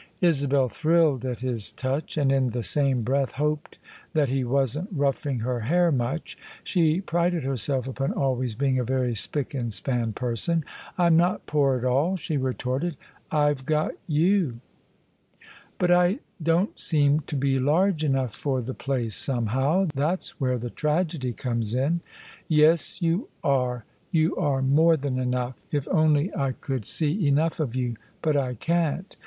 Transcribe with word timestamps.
Isabel 0.21 0.67
thrilled 0.67 1.23
at 1.25 1.41
his 1.41 1.71
touch, 1.71 2.17
and 2.17 2.31
in 2.31 2.47
the 2.47 2.63
same 2.63 3.03
breath 3.03 3.33
hoped 3.33 3.77
that 4.13 4.29
he 4.29 4.43
wasn't 4.43 4.89
roughing 4.91 5.41
her 5.41 5.59
hair 5.59 5.91
much: 5.91 6.39
she 6.63 7.01
prided 7.01 7.43
herself 7.43 7.87
upon 7.87 8.11
always 8.11 8.55
being 8.55 8.79
a 8.79 8.83
very 8.83 9.13
spick 9.13 9.53
and 9.53 9.71
span 9.71 10.11
person." 10.11 10.65
I'm 10.97 11.15
not 11.17 11.45
poor 11.45 11.77
at 11.77 11.85
all," 11.85 12.15
she 12.17 12.35
retorted:" 12.35 12.97
I've 13.49 13.67
got 13.67 13.91
you!'" 14.07 14.59
But 15.77 15.91
I 15.91 16.17
don't 16.41 16.79
seem 16.79 17.19
to 17.27 17.35
be 17.35 17.59
large 17.59 18.03
enough 18.03 18.33
for 18.33 18.63
the 18.63 18.73
place 18.73 19.15
some 19.15 19.45
how. 19.45 19.85
That's 19.93 20.39
where 20.41 20.57
the 20.57 20.71
tragedy 20.71 21.31
comes 21.31 21.75
in."" 21.75 22.01
Yes, 22.47 23.03
you 23.03 23.29
are: 23.43 23.85
you 24.09 24.35
are 24.37 24.63
more 24.63 24.97
than 24.97 25.19
enough, 25.19 25.63
if 25.71 25.87
only 25.89 26.33
I 26.35 26.53
could 26.53 26.87
see 26.87 27.27
enough 27.27 27.59
of 27.59 27.75
you: 27.75 27.97
but 28.23 28.35
I 28.35 28.55
can't. 28.55 29.15